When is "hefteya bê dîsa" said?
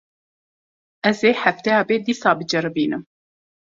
1.43-2.31